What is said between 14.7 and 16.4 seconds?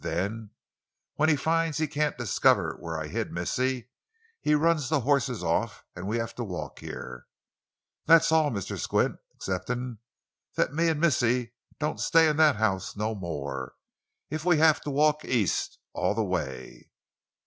to walk East—all the